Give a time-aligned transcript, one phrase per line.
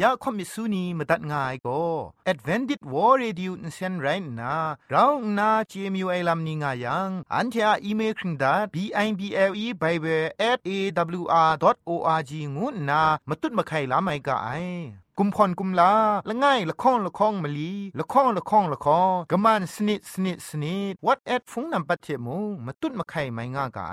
[0.00, 1.82] อยากคมิสูนีมาตัดง่ายก็
[2.32, 4.06] Advented War Radio นเซนไร
[4.40, 4.54] น่ะ
[4.90, 10.70] เราหน้า CMU ไอ้ลัมนิง่ายังอันที่อ่อีเมลคิงดา b i b l e bible at a
[11.20, 11.52] w r
[11.88, 14.48] o r g งูน่ะมาตุ้ดมาไข่ลาไม่กะไอ
[15.18, 15.92] กุมพรกุมลา
[16.28, 23.84] ละง่ายละค้องละค้องมะลีละค้องละค้องละค้องกะมันสนิดสนิดสนิด what at ฟงนำปัจเจมูมาตุ้ดมาไข่ไม่ง่ายกะ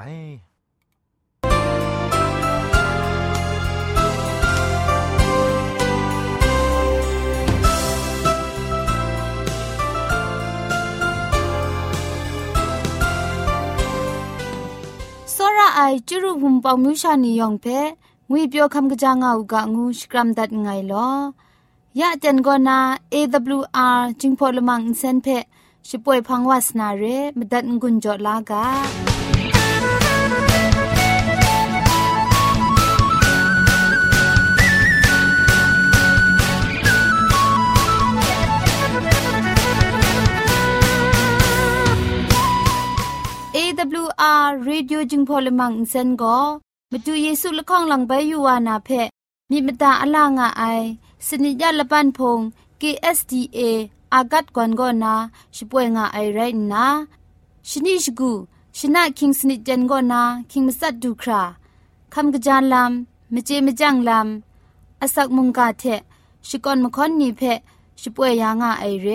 [15.78, 17.66] ไอจุรุภุมปองมิวชานียองเพ
[18.30, 21.10] งุยเปียวคำกะจางอูกะงูสกรัมดัดไงลอ
[22.00, 22.80] ยะจันโกนา
[23.14, 25.28] AWR จิงพอลมังอินเซนเพ
[25.88, 27.04] ช่วยพังวาสนาเร
[27.38, 29.15] มดัดงุนจอลากา
[44.46, 46.38] AWR Radio จึงพอลมังอินเซนก็
[46.92, 48.90] มาดูเยซูละข้องหลังใบยูวานาเพ
[49.50, 50.64] มีมตาอลางอไอ
[51.28, 52.40] สนิยาละปันพง
[52.82, 53.60] KSDA
[54.14, 55.14] อากัดกวนกอนา
[55.56, 56.40] ช่วยงาไอไร
[56.72, 56.86] นะ
[57.70, 58.32] ชนิชกู
[58.78, 60.22] ชนะคิงสนิจันกอนา
[60.52, 61.42] คิงมัสัดดูครา
[62.14, 65.84] คำกระจานลำมเจมจังลำอาศักมุงกาเท
[66.48, 67.42] ชิกอนมคอนนีเพ
[68.02, 69.08] ช่วยยางาไอเร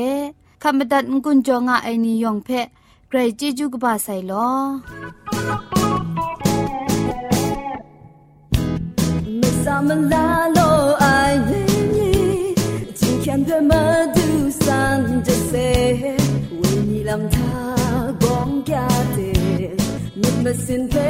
[0.62, 2.50] คำบัดงกุนจงาไอนิยองเพ
[3.08, 4.48] ใครจีจูกบาไซลอ
[9.26, 11.94] Mẹ xa mình đã lo ai đến,
[12.96, 15.96] chỉ khen đôi mớ thứ xanh trên xe.
[16.50, 17.76] Quên đi làm tha,
[18.20, 19.76] bỗng cả tiền,
[20.14, 21.09] nước mắt xin phế.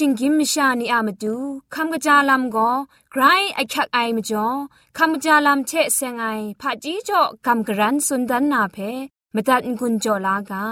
[0.04, 1.36] ิงกิมชานีอามาดู
[1.74, 2.70] คำกระจาลำก็
[3.12, 3.22] ไกร
[3.54, 4.46] ไอคักไอมาจ่อ
[4.96, 6.24] คำกระจาลำเชะเซงไอ
[6.60, 8.76] ผาจีจ่อคำกระรันสุนดันนาเพ
[9.34, 10.64] มาตัดกุญจ่อลากา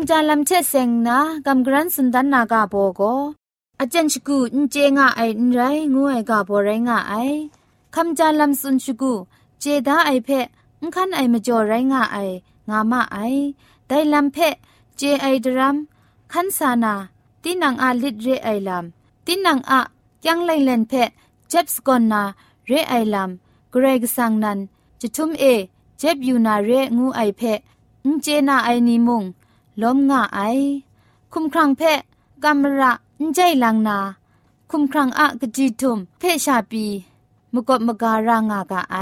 [0.00, 3.02] ำจานลำเชดเซงนะกำกรันสุนดันนากาโบโก
[3.80, 5.60] อาจารย์ชกูนเจงะไอไร
[5.94, 7.14] งูไอกาโบไรงะไอ
[7.94, 9.12] คำจานลำสุนชกู
[9.60, 10.46] เจดาไอเพะ
[10.82, 12.18] งคันไอมาจ่อไรงะไอ
[12.70, 13.18] งามาไอ
[13.88, 14.54] ได้ลำเพะ
[14.96, 15.76] เจไอดรัม
[16.32, 16.94] คันสานา
[17.42, 19.80] ตินังอาลิดเรไอลำตินังอะ
[20.26, 21.10] ยังไลเลนเพะ
[21.48, 22.22] เจ็บสกอนนา
[22.66, 23.30] เรไอลัม
[23.70, 24.58] เกรกสังนัน
[25.00, 25.44] จะทุมเอ
[25.98, 27.58] เจ็บอยู่นาเรงูไอเพะ
[28.04, 29.24] อุเจนาไอนิมุง
[29.81, 30.39] ล้มง่าไอ
[31.33, 31.99] คุมครังเพะ
[32.43, 33.99] กัมระอุใจลังนา
[34.71, 36.85] คุมครังอะกะจีทุมเพะชาปี
[37.53, 38.97] มกบมการางากะไอ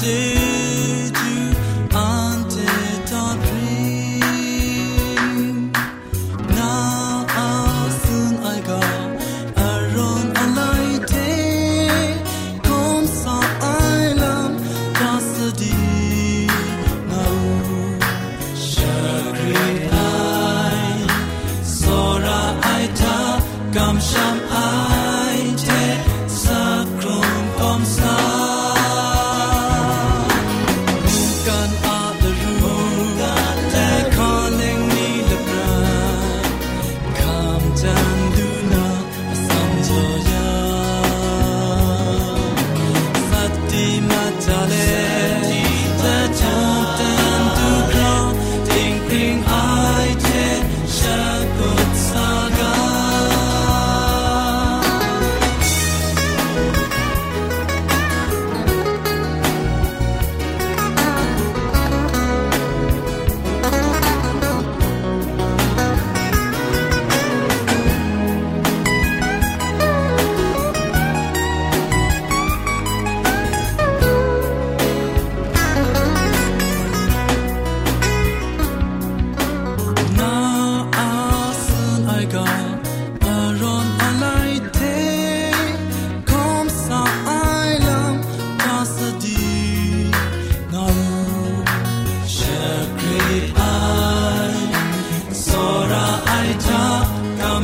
[0.00, 0.37] to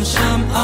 [0.05, 0.64] sham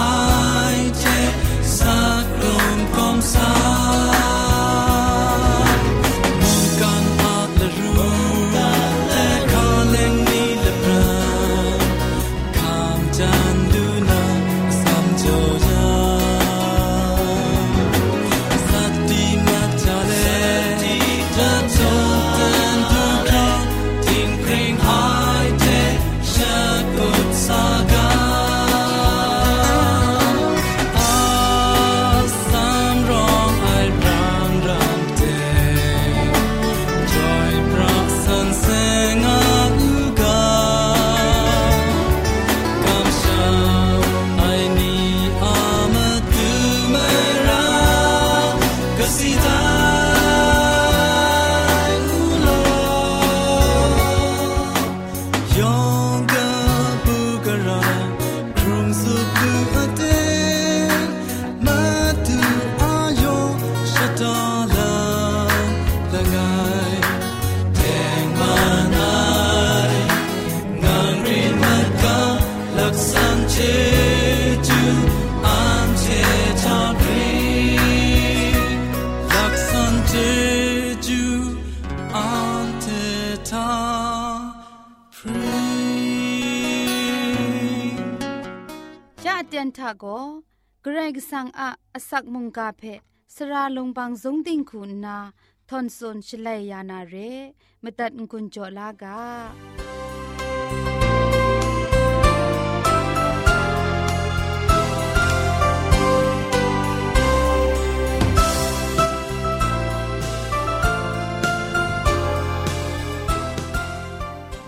[91.16, 92.82] กสังอาอสักมุงกาเพ
[93.34, 95.18] สราลงบางสงติงคุณนา
[95.68, 97.14] ทอนซนชลัยยานาเร
[97.82, 99.18] มตัดกุญจลากา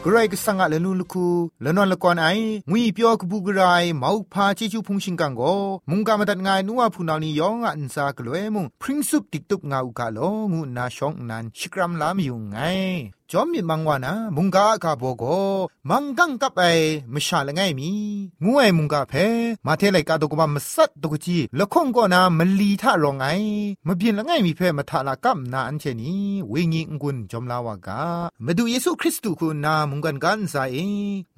[0.05, 1.27] กรกสังกะเลนุลคู
[1.65, 2.27] ละนอนละกอนไอ
[2.71, 5.43] งุยเปียวกบูกรายมาวพาจิจูพุงชิงกังโก
[5.91, 10.19] มุงกามาตัดงายนัวพูนาวนียองอันซากลวยมุงพริ้งซุปติกตุกงาอุกาโล
[10.53, 12.57] งูนาชองนันชิกรัมลามยุงไง
[13.35, 15.25] จอมมีมังวานะมุงกากาโบโก
[15.91, 16.63] มังกังกับไอ
[17.15, 17.91] มชาละไงมี
[18.45, 19.13] งูไอมุงกาเพ
[19.67, 23.25] มาเทไลกาตกบามสัตตกจีละคงก็นามลีทารองไง
[23.87, 26.15] มะเบียนละไงมีเพมาทาละกัมนาอันเชนี
[26.51, 28.03] เวงีงกุนจอมลาวากา
[28.45, 30.77] มาดูเยซูคริสต์คุณนามุงกันกันซาเอ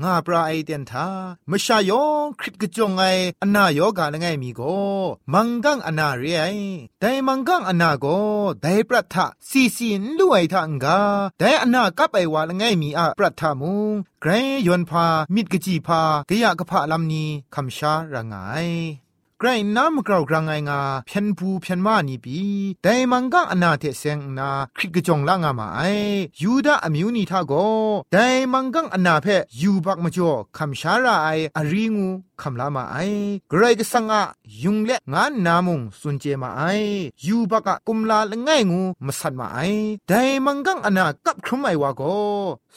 [0.03, 1.07] งาปราไอเตียนทา
[1.51, 3.05] มชายองคริตกจงไอ
[3.43, 4.61] อนาโยกาละไงมีโก
[5.33, 6.45] มังกังอนาเรไอ
[7.01, 8.07] แต่มังกังอนาโก
[8.63, 10.99] ไดปรัตทะซีซีนลุไอทังกา
[11.39, 14.31] แต่อนากับไอวาละไงมีอะปรัตถามุงไกร
[14.67, 18.35] ยอนพามิดกะจีพากะยะกะพะลำนี้คำชาระไง
[19.39, 22.39] ไกรน้ำกราวกรางไงงาเพียนผูเพียนมานีปี
[22.83, 25.81] แต่มังกังอนาเทเซงนาคริกจงละงามาไอ
[26.41, 27.53] ยูดาอมิวนีทาโก
[28.13, 29.27] แต่มังกังอนาเพ
[29.61, 32.09] ยูบักมจ่อคำชาราไออาริงู
[32.41, 32.97] คำลามาไอ
[33.53, 34.23] กรก็สังอะ
[34.63, 36.63] ยุงเละงานนามุงสุนเจมาไอ
[37.27, 39.59] ยูบักะกุมลาละไงงูมาสันมาไอ
[40.09, 42.03] แต่มังกังอนากับครุมไอวาโก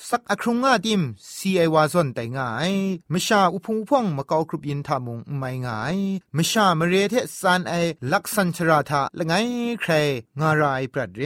[0.10, 1.02] สักอครุงงาติม
[1.34, 2.74] ซีไอวาซอนแต่ง่าย
[3.14, 5.98] มชาอุพงพงมาเกาครุบยินทามุงไม่ง่าย
[6.38, 7.74] มชามเรเทซานไอ
[8.12, 9.34] ลักษันชราทาละไง
[9.82, 9.92] ใคร
[10.40, 11.24] งารายปรัดเร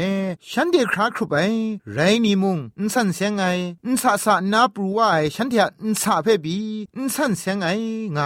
[0.52, 1.40] ฉันเดียคราครุบไอ
[1.94, 3.44] ไรนี่มุงอินสันเสียงไง
[3.86, 6.58] อินสาสานาปรูว่าไอฉันเดียอินสาเพบี
[6.96, 7.66] อินสันเสียงไง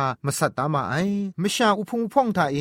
[0.01, 0.95] ามาสัตตามาไอ
[1.41, 2.57] มชาอุพงพงทาเอ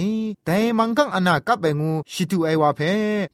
[0.46, 2.80] แต่มังกังอนากับไปงูชิตูไอวาเพ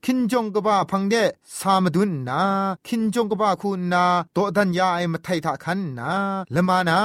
[0.04, 1.14] คินจงกบ้าพังเด
[1.58, 2.42] สามดุนนา
[2.86, 6.12] คินจงกบ้าคุณนาโตดันยาไอมาไททาคันนา
[6.54, 6.98] ละมานา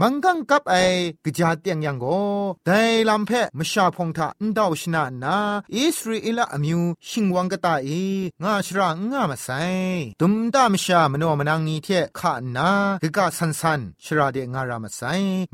[0.00, 0.74] มังกังกับไอ
[1.24, 2.04] กจาเตียงยังโก
[2.66, 5.36] แต่ลำเพมชาพงทาอินดาวชนานา
[5.74, 7.88] อิสราเอลอมิวชิงวังกตาเอ
[8.42, 9.48] งาชรางามาไซ
[10.20, 12.70] ตุมตามชามโนมนังนีเทขานา
[13.02, 15.02] กะกะสันสันชราเดงารามาไซ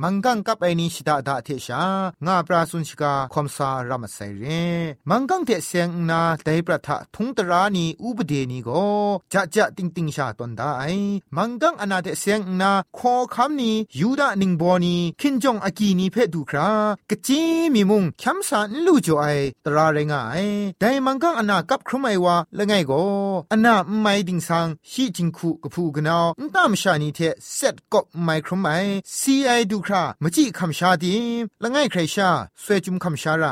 [0.02, 1.83] มังกังกับไอนีชิดาดาเทชา
[2.26, 4.45] งาปราสุนชิกาคอมซารามาไซเร
[5.11, 8.71] มังกังเทเซงนาไดปรัทะทุงตรานีอุบเดนีโก
[9.33, 10.73] จะจะติงติงชาตอนได้
[11.37, 16.68] มังกังอนาเทเซงนาขอคำนี้ยูดานิงบอนีคินจงอากีนีเพดูครา
[17.11, 17.40] กะจี
[17.75, 19.25] มีมุงคัมสานลูจ่อไอ
[19.64, 20.37] ตราเรงไอ
[20.80, 22.92] ไดมังกังอนากับครุไมวาละไงโก
[23.52, 27.21] อนาไม่ดิงสังชีจิงคูกะพูกนาวตามชานีเท
[27.54, 28.68] เซตกบไมครุไม
[29.18, 31.16] ซีไอดูครามจิคำชาดี
[31.62, 32.30] ละไงใครชา
[32.62, 33.47] สวยจุมคำชาไร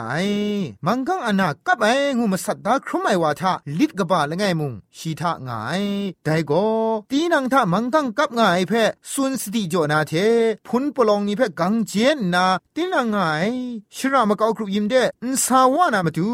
[0.87, 5.83] มังกังอนากับไองูมาสัตดาครุไมวาทาลิดกบาละไงมุงชีทางาย
[6.25, 6.53] ไดโก
[7.11, 8.73] ตีนังทามังกังกับงายเพ
[9.13, 10.13] สุนสติจนาเท
[10.67, 13.49] พุนปลองนี่เพกังเจนนาตีนังงาย
[13.97, 16.31] ชรามะกอกรุยิมเดอินสาวานามาดู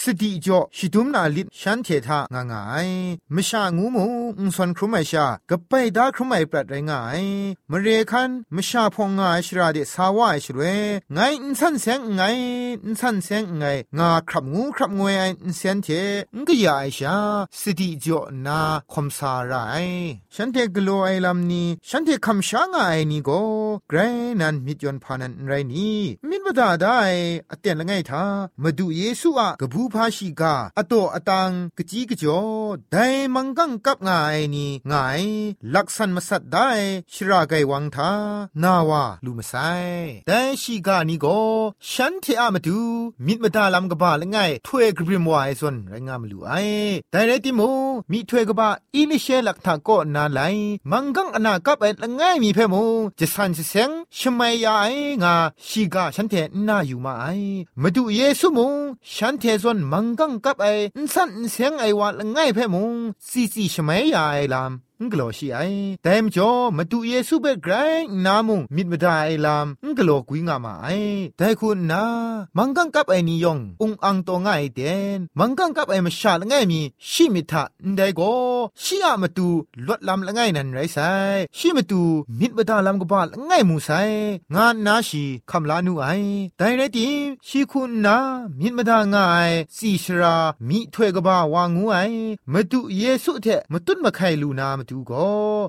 [0.00, 2.88] สติจอชิดุมนาลิดฉันเททางางาย
[3.34, 4.04] มชางูมู
[4.38, 7.22] อุนสวนครุไมชากะไปดาครุไมปรัดไรงาย
[7.70, 10.80] มเรคันมชาพองงายชราเดสาวาชรวย
[11.12, 12.22] ไงอินสันเซงไง
[12.84, 13.64] อินสันเซงไง
[13.98, 15.88] งาครับงูครับงวยอินเซนเท
[16.36, 17.16] งกยาไอชา
[17.58, 18.60] สติจ่อนา
[18.92, 19.54] คมสาไร
[20.34, 23.30] ฉันเทกโลไอลำนี้ฉันเทคำช้างไอนี่โก
[23.88, 23.98] เกร
[24.40, 25.98] นันมิดยนพานันไรนี่
[26.28, 26.98] มิดบดาได้
[27.50, 28.24] อเตียนละไงทา
[28.62, 32.40] มาดูเยซูอะกบูพาชิกาอโตอตังกจีกจอ
[32.92, 32.96] ได
[33.34, 35.22] มังกังกับงายนี่งาย
[35.74, 36.68] ลักษณมสัดได้
[37.12, 38.10] ชราไกวังทา
[38.62, 39.54] นาวาลูมาไซ
[40.26, 41.38] แต่ชิกานี่ก็
[41.92, 42.78] ฉันเทอะมาดู
[43.26, 46.52] มิดมาดาลำกบาละไงถ้วยกริมวายส่วนไรงามลูไอ
[47.10, 47.60] แต่ไรติโม
[48.10, 50.40] มีถ้วยกบาอิลิเชลักทาโกนาไล
[50.90, 52.74] มังกังอนากับไอละไงมีเพโม
[53.18, 54.86] จะสันเซงชมัยยาไอ
[55.22, 55.34] งา
[55.66, 56.34] ชีกาฉันเท
[56.68, 57.26] น่าอยู่มาไอ
[57.82, 58.74] มาดูเยซูมง
[59.14, 60.66] ฉันเทส่วนมังกังกับไอ
[61.14, 62.94] สันเซงไอวาละไงเพ่มง
[63.28, 64.72] ซีซีชมัยยาไอลาม
[65.04, 65.60] งกลัวชีไอ
[66.02, 67.74] แต่มจ่อมาดูเยซูเบกไกร
[68.24, 70.88] นามุงมิดมาได้ลามงกลัวกุยงามาไอ
[71.36, 72.04] แต่คุณนา
[72.56, 76.80] มังกังกับไอนิยององอังตัวง่ายเด่นมังกังกับไอมาชาลง่ายมี
[77.10, 77.64] ชิมิทะ
[77.96, 78.34] ได้ก็
[78.82, 79.48] ชีอะมาดู
[79.88, 80.98] ลดลำละง่ายนั่นไรไซ
[81.56, 82.02] ชิมาดู
[82.38, 83.90] มิดมาได้ลำกบาละง่ายมูไซ
[84.54, 86.06] งานนาชีคำลานูไอ
[86.58, 87.08] แต่ไรตี
[87.46, 88.16] ชีคุณนา
[88.60, 90.36] มิดมาได้ง่ายสีชรา
[90.68, 91.98] มีถ้วยกบาวางูไอ
[92.52, 95.26] มาดูเยซูเถมาตุนมาไข่ลูนามาดูก็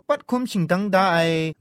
[0.07, 1.05] ปัดคุมชิงดังได้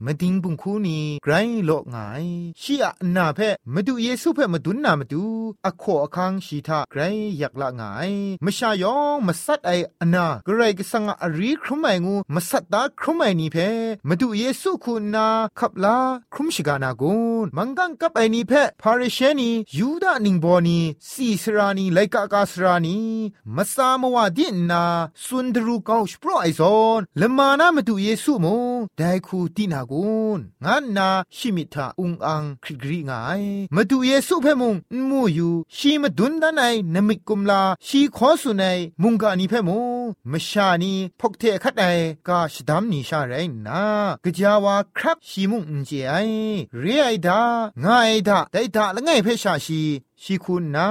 [0.05, 1.33] มาดิงบุงคูนีไกร
[1.65, 2.25] โลกง่าย
[2.61, 3.39] ชีอะนาเพ
[3.73, 5.23] มาดูเยซูเพมาดุนนามาดู
[5.65, 7.01] อโคอคังชีทาไกร
[7.39, 8.11] อยากละง่าย
[8.43, 13.57] มชายองมาสัดไออนากรก็สังอารีครุมไองูมาสัดตาครุมไอนี่เพ
[14.07, 15.27] มาดูเยซูคุณนา
[15.59, 15.97] ขับลา
[16.33, 22.99] ครุมชิกานากุนมังกังกับไอนี่เพพาริเชนียูดานิงบอนีสีสรานีไลกากาสรานี
[23.55, 24.83] มาสามวาดินนา
[25.25, 28.47] สุนดรูกาวสโปรไอซอนละมานามาดูเยซูม
[28.77, 33.43] งได้คูตินากุนงานนาชิมิทาอุงอังคริกรีงาย
[33.75, 34.75] มาดูเยซูเพมง
[35.09, 39.71] มูยูชีมาดุนดานไอนมิกุมลาชีขอสุนัยมุงกานีเพม
[40.31, 41.85] งมชานีพกเทคัดไอ
[42.27, 43.33] กาชดัมนีชาไร
[43.67, 43.83] นา
[44.23, 46.13] กะจาวาครับชีมุงอุนเจไอ
[46.79, 47.41] เรียไอดา
[47.83, 49.81] งาไอดาไดดาละไงเพชาชี
[50.21, 50.87] ရှိခုနာ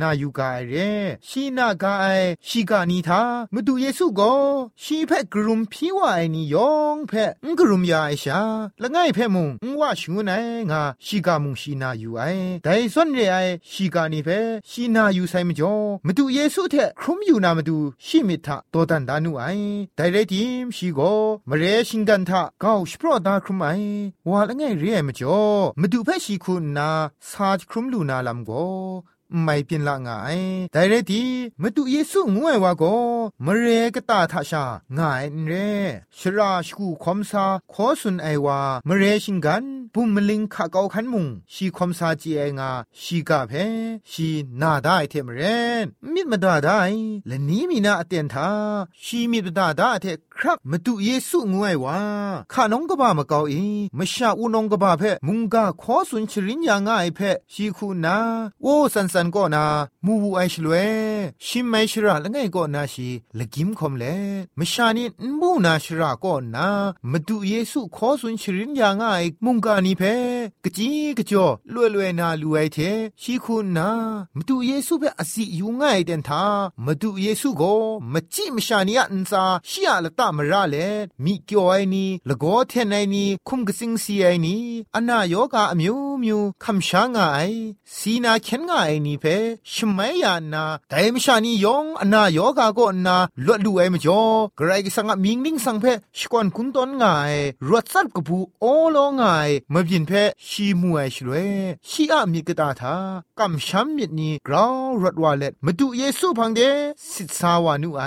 [0.00, 0.40] နာယူက
[0.72, 0.88] ရဲ
[1.28, 3.20] ရှိနာကအိုင်ရှိကနီသာ
[3.54, 4.40] မတူယေစုကို
[4.82, 8.38] ရှိဖက်ဂရုမ်ဖြီဝအိုင်နီယောင်ဖက်ငဂရုမ်ယာအရှာ
[8.82, 19.68] လငိုင်ဖက်မုံငဝရှုနိုင်ငါရှိကမုံရှိနာယူအိုင်ဒိုင်စွန်ရဲအိုင်ရှိကနီဖက်ရှိနာယူဆိုင်မကျော်မတူယေစုထက်ခရုမ်ယူနာမတူရှိမိထတောတန်ဒါနုအိုင်
[19.98, 20.42] ဒိုင်ရဲတီ
[20.76, 22.30] ရှိကိုမရဲရှင်ကန်ထ
[22.62, 23.88] ကောက်ရှပရဒါခရုမိုင်
[24.28, 26.90] ဝါလငိုင်ရဲမကျော်မတူဖက်ရှိခုနာ
[27.28, 30.38] စာခရုမ်လူနာလမ်ကိုชีโกมเรชิงกันทะก้าวสปรอดาครุมไอว่าละง่ายเรียมจ่อมาดูเพชีคุณนาซาครุมไม่เปลี่ยนละง่าย
[30.72, 31.24] แต่เรดี
[31.60, 32.96] มาดูเยซูงวยว่าก็
[33.44, 34.64] มเรกตาทาชา
[34.96, 35.52] ง่ายเร
[36.18, 39.64] ชราชกูคอมซาขอสุนไอว่ามเรชิงกัน
[39.94, 42.70] ปุ่มมลิงขะเกาขันมุงชีคอมซาจีไองา
[43.02, 43.52] ชีกาเพ
[44.10, 44.28] ชี
[44.60, 45.40] นาได้เทมเร
[45.84, 46.80] นมิดมาดาได้
[47.26, 48.50] และนี้มีนาเตียนทา
[49.04, 50.06] ชีมิดาได้เท
[50.40, 52.00] ครับมาดูเยซูงวยว่า
[52.52, 53.64] ข้าน้องกบ้ามาเกาอี
[53.98, 57.20] มชาอูน้องกบ้าเพมุงกาขอสุนชรินยาง่ายเพ
[57.52, 58.16] ชีคูนา
[58.62, 59.64] โอ้สันสันก็นา
[60.04, 60.74] มูวูไอชลเว
[61.46, 64.04] ชิมไมชราละไงก็นาชีละกิมคอมเล
[64.58, 65.06] มชานี่
[65.40, 66.68] มูนาชราก็นา
[67.10, 70.02] มาดูเยซูขอสุนชรินยาง่ายมุงกานีเพ
[70.64, 72.78] กจีกจ่อลวยลวยนาลูไอเท
[73.22, 73.88] ชีคูนา
[74.36, 76.44] มาดูเยซูเพอสิอยู่ง่ายเดนทา
[76.84, 77.74] มาดูเยซูก็
[78.12, 80.76] มาจิมชานี่อันซาชียละตามราเล
[81.24, 84.56] มีเกียวไอนีละโกเทนไอนีคุมกสิงสีไอนี
[84.96, 87.38] อนาโยกาอมิวมิวคำช้างไอ
[87.96, 89.24] สีนาเข็นงไอนีเพ
[89.72, 94.22] ชไม่ยานาแต่มชานียองอนาโยกาก็นาลวดดูไอมจ่อ
[94.58, 95.84] กระไรก็สังมิงลิงสังเพ
[96.18, 97.04] ชกวนคุนตอนไง
[97.68, 100.12] รวดซัดกบูโอโลง่ายมาบินเพ
[100.46, 101.48] ชีมวยชลวย
[101.88, 102.96] ชีอะมีกตาทา
[103.38, 106.60] กำช้ำมิดนี้กราวรถวาเล็ดมาดูเยซูพังเด
[107.12, 108.04] สิทสาวานุไอ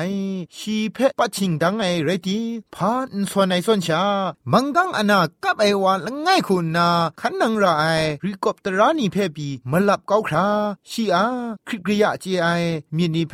[0.58, 2.40] ชีเพปัจฉิงดังไอเรตี
[2.76, 4.04] พานส่วนไอส่วนชา
[4.52, 6.90] มังกังอนากับไอวานละง่ายคุณนา
[7.20, 7.86] ขันนังระไอ
[8.26, 10.48] ริกอบตรานีเพปีมาลับเกาครา
[10.90, 11.26] ชีอา
[11.68, 12.48] คริกริยะเจไอ
[12.96, 13.34] มีนีเพ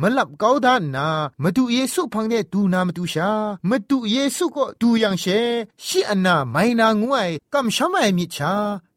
[0.00, 1.08] มาลับเกาดานนา
[1.42, 3.30] มาดูเยซูพังเดดูนามาดูชา
[3.68, 5.24] มาดูเยซูก็ดูยังเช
[5.84, 8.54] ชีอนนาไม่นางวยกำช้ำไอมิชา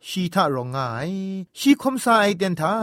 [0.08, 0.78] ชีทารองไง
[1.60, 2.74] ชีคมสายเดนทา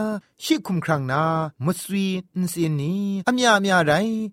[0.44, 1.22] ชีคุมครังนา
[1.64, 2.94] มสวีอินสินนี
[3.28, 3.92] อเมียอเมียไร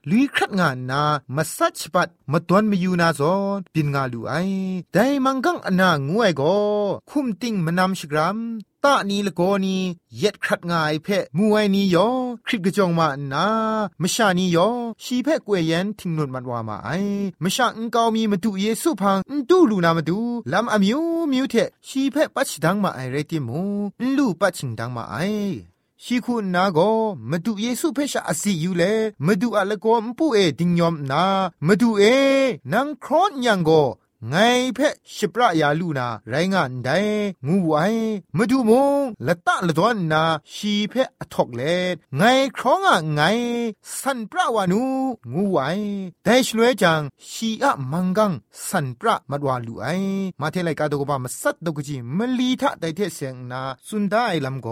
[0.10, 1.02] ลุยครัดงานนา
[1.36, 4.34] มาสัชปัดมาตวนมาอยู่นาซอนปินงาลูไอ
[4.94, 6.56] แต่มังกังอนางวยก็
[7.10, 8.38] คุมติงมานำชกรัม
[8.84, 9.78] ตานีละโกนี
[10.18, 12.08] เย็ดครัดงายเพะมวยนียอ
[12.46, 13.46] คริกกะจองมานา
[14.02, 14.68] มชานียอ
[15.04, 16.90] ชีเพะกวยยันทิงนุนมันวามาไอ
[17.44, 19.18] มชาอังกาวมีมาดูเยซูพัง
[19.50, 20.20] ดูลูนามาดู
[20.52, 21.00] ลำอมิว
[21.32, 21.56] มิวเท
[21.88, 23.62] ชีเพะปัชดังมาไอเรติมู
[24.16, 25.18] ลูปัชชิงดังมาไอ
[26.04, 26.80] ชีคุณนาโก
[27.30, 28.84] มาดูเยซูเพชาอสิอยู่เล
[29.26, 30.40] มาดูอะละโกมปูเอ
[34.22, 34.36] งเอนังครอนยังโกไง
[34.76, 36.90] เพะชิประยาลูนาไรงานได
[37.48, 37.76] งูไว
[38.38, 41.62] มาดูมงละตะละดวนนาชีเพะอทอกเล
[42.18, 42.22] ไง
[42.56, 43.22] ครองอะไง
[44.02, 44.84] สันประวานู
[45.34, 45.60] งูไว
[46.24, 48.32] แต่ชลวยจังชีอะมังกัง
[48.68, 49.88] สันประมัดวาลูไอ
[50.42, 54.68] มาเทไลกาโดกบามาสัตดกจิมลีทะไดเทเซงนาสุนดาไอลัมโก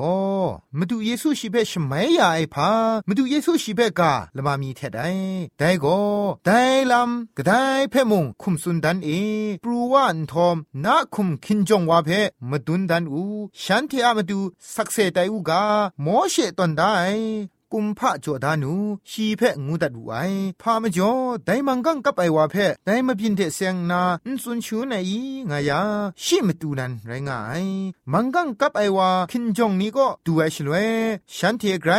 [0.78, 2.70] มาดูเยซูชีเพะชมัยยาไอพา
[3.08, 5.00] มาดูเยซูชีเพะกาละมามีเทได
[5.58, 5.86] ไดโก
[6.46, 6.50] ได
[6.92, 7.52] ลัมกะได
[7.90, 9.10] เพะมงคุมสุนดันเอ
[9.64, 12.10] ปรูวันทอมนาคุมคินจงวาเพ
[12.50, 13.24] มาดุนดันอู
[13.64, 14.40] ฉันเทอามาดู
[14.76, 15.64] สักเซไตอูกา
[16.02, 16.94] โมเชตอนได้
[17.74, 18.76] กุมพระจอดานู
[19.10, 20.12] ชีเพะงูดัดไว
[20.62, 21.12] พามจ่อ
[21.46, 25.12] ไดมังกังกับไอวาเพะไดมาพินเทเซงนาอุนซุนชูนไอ
[25.50, 25.82] งายา
[26.24, 27.66] ชิมตูนันไรงาย
[28.12, 30.76] มังกังกับไอวาคินจงนี้ก็ดูไอชลเว
[31.36, 31.92] ฉันเทไกร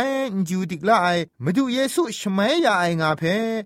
[0.49, 1.07] จูดิกลาไอ
[1.43, 3.23] มาดูเยซูชมัยยาไองาเพ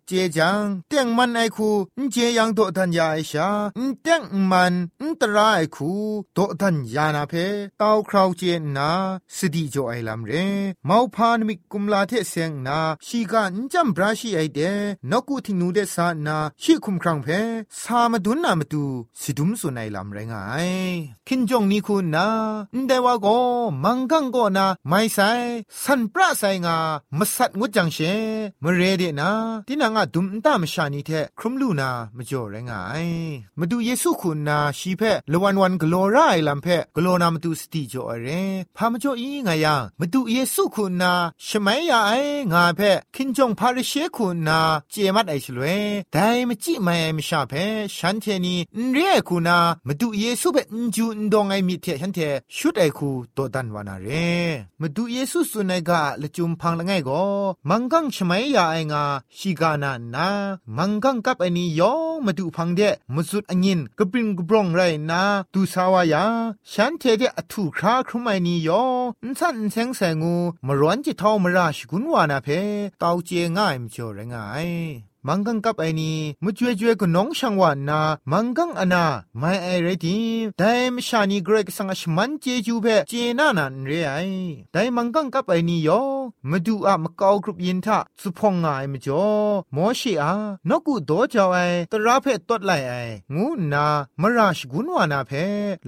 [0.07, 5.91] เจจังเตียงมันไอคูนเจยังโตทันยาไอชาอนเตียงมันอนตรายคู
[6.33, 7.33] โตทันยานาเพ
[7.81, 8.41] ตาวคราวเจ
[8.77, 8.91] นา
[9.35, 10.31] สดีจ่อไอลำเร
[10.85, 14.60] เมาพานมิกุมลาเทเซงนาชีกันจำบราชีไอเด
[15.12, 17.27] นกูทิงนูเดสานาชีคุมครังเพ
[17.82, 18.84] สามาดุนนามาดู
[19.21, 20.69] สิดุมสุนัยลำไรงาย
[21.27, 22.27] คินจงนี้คุณนา
[22.88, 23.27] เดวาโก
[23.84, 25.32] มังกังโกนาไม่ใส่
[25.84, 26.77] สันปราไซงา
[27.17, 27.97] มาสัดงดจังเช
[28.63, 29.29] มเรเดนา
[29.67, 33.08] ตินางาดุมตามชานีเทครุมลูนามาจ่อไรงาย
[33.60, 35.01] มาดูเยซูคุณนาชีเพ
[35.32, 38.27] ละวันวันกโลไรลำเพกโลนามาดูสติจ่อเร
[38.75, 42.13] พามาจ่ออีงายังมาดูเยซูคุณนาใช่ไหมยาไอ
[42.53, 42.81] งาเพ
[43.15, 44.59] คินจงพาริเชคูนา
[44.91, 45.63] เจมัดไอชลเว
[46.11, 47.53] แต่มจิไม่มชาเพ
[47.97, 48.55] ฉันเทนี
[48.91, 52.19] เรียคูนามาดูเยซูเปนจูนดองไอมิเทฉันเท
[52.55, 54.07] ชุดไอคูตัวดันวานาเร
[54.79, 57.23] มาดูเยซูสุนัยกาละจุมพังละไงก็
[57.69, 59.03] มังกังชมัยยาไองา
[59.37, 60.27] ชิกานานา
[60.77, 62.81] มังกังกับไอนี้ยองมาดูพังเด
[63.13, 65.21] มสุดอังินกบริงกบรองไรนา
[65.53, 66.25] ดูสาวายา
[66.71, 68.85] ฉันเทเดอถูคราครุไมนี้ยอ
[69.25, 70.35] งสันเซงแสงู
[70.67, 72.47] มาร้อนจิตทอมราชกุนวานาเพ
[73.01, 74.69] ตาวเจง่ายมจ่อไรงาย
[75.27, 77.99] มังกังกับไอนี้มุจวยจวยก็น้องช่างวานนา
[78.31, 79.05] มังกังอนา
[79.39, 80.17] ไม่ไอเรดิ
[80.57, 84.15] แต่มชานีเกรกสังชมันเจจูเบเจนานันเรไอ
[84.71, 86.01] แต่มังกังกับไอนี้ยอ
[86.49, 89.25] มาดูอะมะกากรุบยินทะสุพองงายมจ่อ
[89.75, 90.33] มอชีอา
[90.69, 91.57] นกุโดจาวไอ
[91.91, 92.93] ตราเพตดไลไอ
[93.33, 93.86] งูนา
[94.21, 95.31] มราชกุนวานาเพ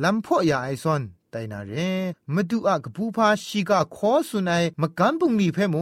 [0.04, 1.04] ลัมพ่อยาไอซอน
[1.35, 1.89] တိုင်နာရဲ
[2.35, 5.77] မတူအကပူဖာရှိကခေါ်ဆုနိုင်မကန်းပုန်လီဖဲမ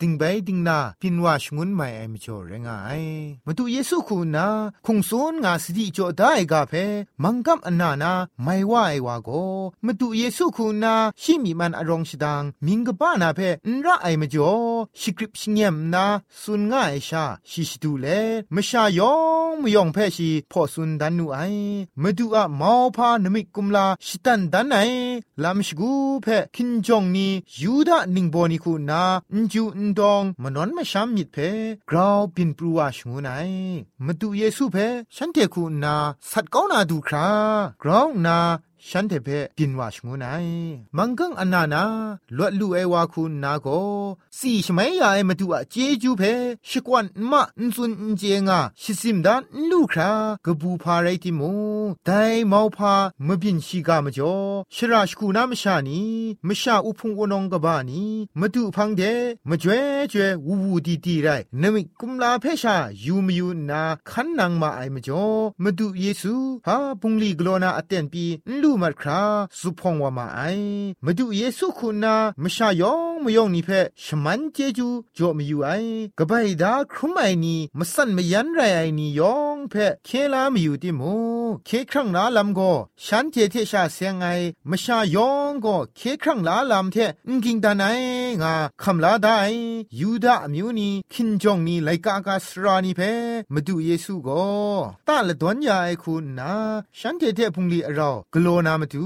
[0.00, 3.16] တင်ဘဲတင်နာပင်ဝါရှငွန်းမိုင်အမချောရငိုင်
[3.46, 4.46] မတူယေဆုခုနာ
[4.86, 6.84] ခုံစွန်းငါစတိကြောဒိုင်ကဖဲ
[7.22, 8.12] မန်ကမ်အနာနာ
[8.44, 9.52] မိုင်ဝအိုင်ဝါကို
[9.86, 14.62] မတူယေဆုခုနာရှိမီမန်အရောင်ရှိဒန်းမင်္ဂပါနာဖဲအန်ရအိုင်မကျော်
[15.00, 16.04] ရှိကရစ်ရှညမ်နာ
[16.40, 18.20] စွန်ငါအိရှာရှိရှိတူလေ
[18.54, 19.18] မရှာယော
[19.62, 21.70] မယောင်ဖဲရှိဖော်စွန်ဒန်နူအိုင်
[22.02, 24.95] မတူအမောဖာနမိကုမလာရှိတန်ဒန်နိုင်ล
[25.43, 27.27] ลำชกูเพคินจงนี
[27.61, 31.37] ยูดานิงโบนิคูนาอินจูอินดองมนอนมาชามมิดเพ
[31.89, 33.29] กราวปินปรัวชงูไน
[34.05, 34.77] มาดูเยซูเพ
[35.15, 35.95] ฉันเทคูนา
[36.29, 37.29] สัตก้านาดูครา
[37.83, 38.39] กราวนา
[38.89, 40.25] ฉันเทเพปินว่าชงูไน
[40.97, 41.83] มังกังอันนานา
[42.37, 43.67] ลวดลูเอวาคุณนาโก
[44.37, 46.23] สีชไม่ยาเอมาดูอะเจจูเพ
[46.69, 50.11] ชิกวันมะอินซุนเจงาชิซิมดานลูครา
[50.45, 51.51] กบูพาไรติมู
[52.05, 52.09] ได
[52.51, 52.93] มาวพา
[53.27, 54.35] มบินชีกามจ่อ
[54.75, 56.01] ชราชคูนามชานี
[56.47, 58.03] มชาอุพงวนองกบานี
[58.39, 59.01] มาดูพังเด
[59.49, 61.27] มจ่วยจ่วยวูวูดีดีไร
[61.61, 65.27] นมิกุมลาเพชายูมยูนาคันนางมาไอมจ่อ
[65.63, 66.33] มาดูเยซู
[66.67, 68.25] ฮาปุงลีกโลนาอเตนปี
[68.61, 69.23] ลูมัดครา
[69.59, 70.41] สุพงวามาไอ
[71.05, 73.69] มาดูเยซูคุณนามชายองมยองนี่เพ
[74.03, 75.69] ชมันเจจูจ่อมอยู่ไอ
[76.19, 79.73] กบายดาครุมไอนี่มสั่นมยันไรไอนี่ยองเพ
[80.05, 81.15] เคลามอยู่ติมู
[81.65, 82.59] เคครั้งนาลำโก
[83.05, 84.25] ฉันเทเทชาเสียงไอ
[84.69, 87.83] มชายองก็เคครั้งลาลำเทอุ่งกิงตาไน
[88.41, 89.39] งาคำลาได้
[89.99, 93.01] ยูดาอมิวนี่คินจงนี่ไลกากาสรานีเพ
[93.53, 94.45] มาดูเยซูก็
[95.07, 96.53] ตาละดวนยาไอคุณนา
[96.99, 99.04] ฉันเทเทพุงลีเรากโลามาดู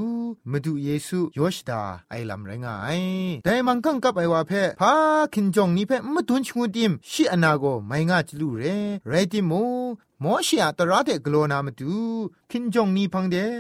[0.51, 3.01] มาดูเยซูยอชดาไอลำไรงาย
[3.45, 4.93] แต่มังกังกับไอว่าเพพา
[5.35, 8.63] คินจงนี่เพมาดุนชงดิมชิอนาโกไม่งาจลูเร
[9.09, 9.53] ไรติโม
[10.23, 11.93] မောရှိယတရတဲ့ဂလောနာမတူ
[12.51, 13.53] ခင်ကြုံနီဖန်တဲ့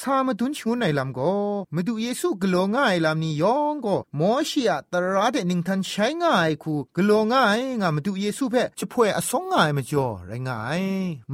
[0.00, 1.34] สามดุนชูไหนลำก็
[1.74, 10.82] มาดูเยซูกลัวง่ายลำนี้ยองก็มอชียตระเดนิงทันใช้ง่ายคูกลัวง่ายงามาดูเยซูเพ่จะพ่วยอสงง่ายมาจ่อไรง่าย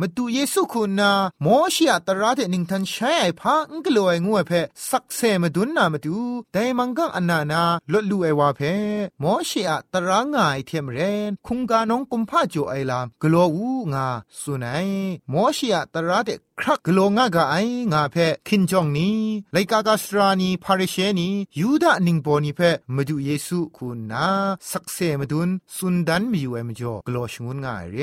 [0.00, 1.12] มาดูเยซูคุณนา
[1.44, 6.18] มอชียตระเดนิงทันใช้ไอพักกลัวงัวเพ่สักเซมาดุนนามาดู
[6.52, 8.74] แต่มังกัอันานาลดลู่ไอวาเพ่
[9.22, 14.06] มอชียตระง่ายเทียมเรนคุงกาน้องกุมพาจ่อไอลำกลัวอูงา
[14.40, 14.88] สุนัย
[15.32, 17.56] มอชียตระเดครักกลัวง่ากไอ
[17.92, 19.10] งาเพ่คินจองนี
[19.52, 21.28] ไลกากาสรานีพาริเชนี
[21.60, 22.60] ยูดานิงโปนีเพ
[22.94, 24.26] มาดูเยซูคุณนา
[24.70, 27.98] สักเซมาดุนสุนดันมีอยู่เอมจ่อกลัวชงุนง่ายเร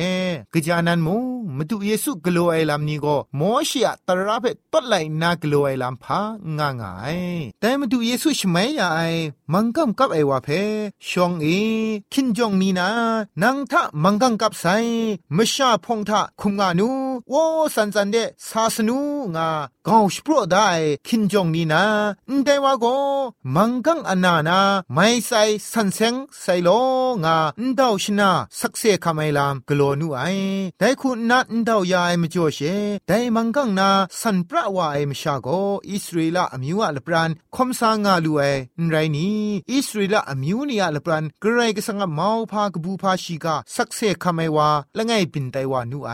[0.53, 1.17] กะจานันมู
[1.57, 6.19] มาดูเยซูกลัวไอลำนี้ก็โมชิอะตระเพตัดไลนากลัวไอลำพา
[6.57, 7.17] งางาย
[7.59, 9.01] แต่มาดูเยซูชไม่ยาไอ
[9.53, 10.49] มังกัมกับไอวาเพ
[11.09, 11.47] ชองเอ
[12.13, 12.87] คินจองนีนา
[13.41, 14.65] นังทะมังกังกับไซ
[15.35, 16.89] มชาพงทะคุมงานู
[17.29, 17.35] โว
[17.75, 18.97] สันสันเดซาสนู
[19.35, 19.49] งา
[19.87, 20.69] กาวสปรได้
[21.07, 21.83] คินจงนีนา
[22.45, 22.97] แต่ว่าก็
[23.55, 24.59] มังกังอนานา
[24.93, 26.69] ไม่ใส่สันเซงใส่โล
[27.25, 27.37] งา
[27.79, 30.23] ดาวชนาสักเซคำไอลามกลัวนูไอ
[30.79, 32.59] แต่คุณนัดดาวยายมจ่อเช
[33.07, 33.89] แต่มังกังนา
[34.21, 35.47] สันปราวาไอมชาโก
[35.89, 38.41] อิสราเอลอมิวอะลปรานคมสางาลูไอ
[38.89, 46.11] ไรนี้อิสราเอลอมิวนีอะลปรานกระไรก็สังมาวพากบูพาชิกาสักเซคำไอวาละไงปินไตวานูไอ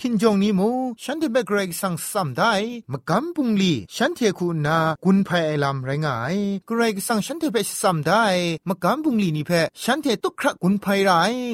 [0.00, 0.68] คินจงนี้มู
[1.02, 2.52] ฉันที่เบกไรสังสัมได้
[2.92, 6.36] มกำปุงลีฉันเทคูนากุนภัยไอลำไรงาย
[6.68, 8.24] กรกสั่งฉันเทเพสัมได้
[8.68, 11.10] มกำปุงลีนี่เพฉันเทตุครักกุนภัยไร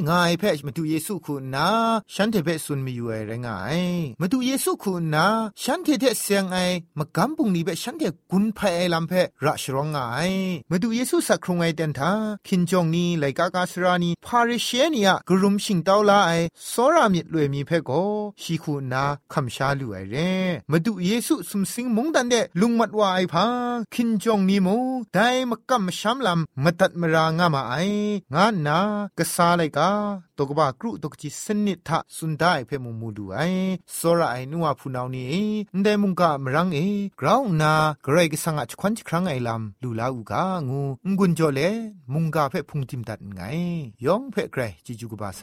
[0.08, 1.68] ง่ายเพมาดูเยซูคุณนา
[2.14, 3.78] ฉันเทเพสุนมีอยู่ไรงาย
[4.20, 5.26] มาดูเยซูคุณนา
[5.62, 6.56] ฉันเทเทเสียงไอ
[6.98, 9.12] มกำปุงลีเพฉันเทกุนภัยไอลำเพ
[9.44, 10.30] ระชรองงาย
[10.70, 12.12] มาดูเยซูสักครงไอเดนทา
[12.46, 16.32] คินจงนี้ไลกากาสรานีพาริเชนียกรุมชิงตาวลาไอ
[16.70, 17.90] สรามิดลวยมีเพโก
[18.42, 20.16] ชีคูนาคำชาลูไอเร
[20.70, 24.68] มาดูเยซูสุมเซสิงมุงดันเดลุงมัดว่าไอพังคินจงนีโม
[25.14, 27.74] ได้มกัมช้ำลำมาตัดมารางามาไอ
[28.34, 28.78] งานนา
[29.18, 29.90] กษาไลกา
[30.38, 33.38] ตกบากรุตกจิสนิทะสุนได้เพ่มุมูดูไอ
[33.96, 35.44] สระไอนัวพูนาวนี่
[35.82, 36.78] เดมุงกะมรังเอ
[37.20, 37.72] กราวนา
[38.04, 40.80] เกรกสังอจควันครั้งไอลำลูลาอูกางู
[41.18, 41.60] งุนจอเล
[42.12, 43.40] มุงกาเพ่พุงจิมดัดไง
[44.04, 45.42] ยองเพ่เกรจิจูกบาไซ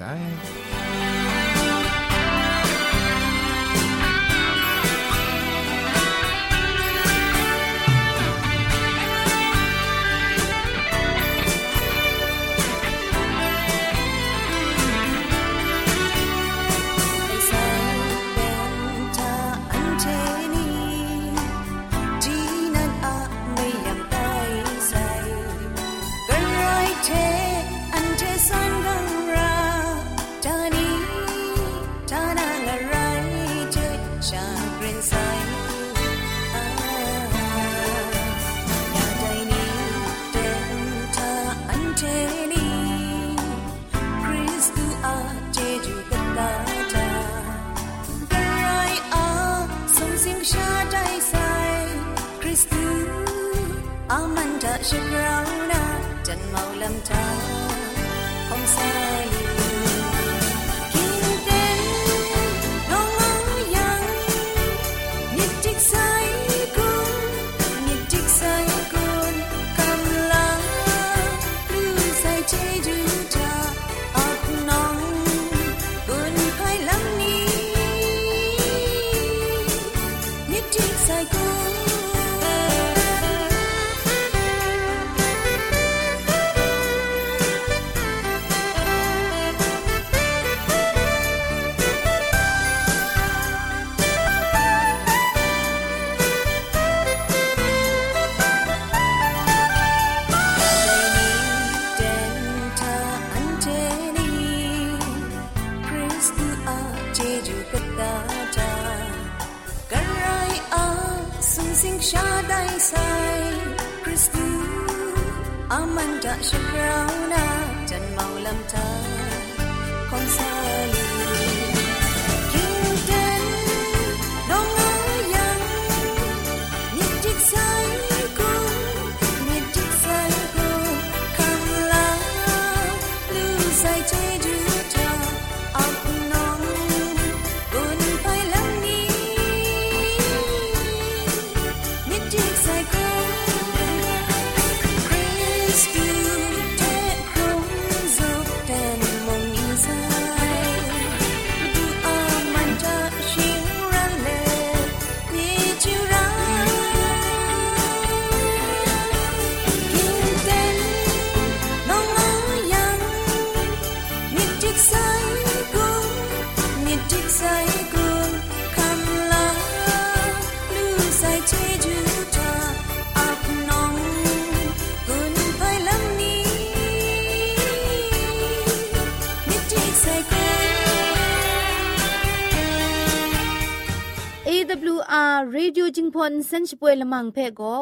[185.42, 187.74] AWR Radio Jingpon Senchpoe Lamang Phe ko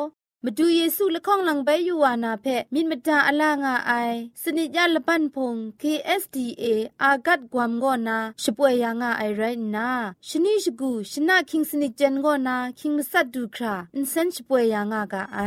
[0.45, 3.93] มาดูเยซูละข้องหลังใบยูวานาเพมินมตาอลางาไอ
[4.43, 6.65] สนิยาละปันพง KSDA
[7.03, 9.43] อากัดกวมกอนาช่วยยางาไอไร
[9.77, 9.91] นา
[10.29, 15.39] ชนิชกูชนะคิงสนิจันกอนาคิงมัสัดดูคราอินเซนช่วยยางากาไอ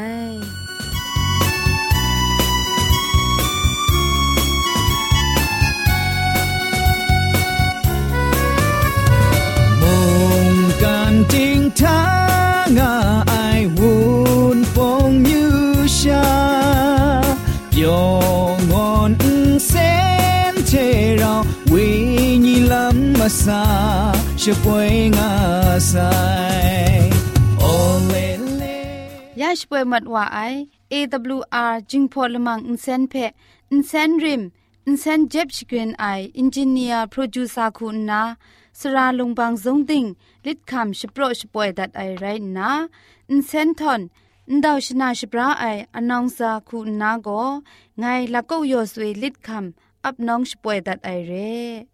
[10.85, 10.87] 干
[11.33, 11.35] 定
[11.81, 11.83] 他
[12.83, 13.35] 啊，爱
[13.77, 14.77] 问风
[15.31, 15.33] 雨
[15.99, 16.03] 下，
[17.73, 17.83] 有
[18.70, 18.75] 我
[19.59, 19.70] 先
[20.66, 21.25] 切绕
[21.73, 22.73] 为你冷
[23.18, 25.20] 么沙，是归我
[25.90, 25.92] 塞。
[29.40, 30.38] ยัชเปมัดว่าไอ
[30.92, 33.14] AWR จึงพอลมังอินเซนเพ
[33.70, 34.42] อินเซนริม
[34.87, 36.05] อินเซนเจ็บชกรีนไอ
[36.38, 38.23] อินจิเนียร์โปรดิวซาคุณนา
[38.81, 40.05] สราลงบางซงติง
[40.47, 42.25] ลิดคำชโปรชป่วยดัดไอไร
[42.59, 42.71] นะ
[43.31, 44.01] อินเซนทอน
[44.49, 47.29] อินดาวชนาชปราไออนองซาคูนาโก
[47.99, 51.94] ไงละก็ยอสวยลิดคำอับน้องชป่วยดัดไอเร่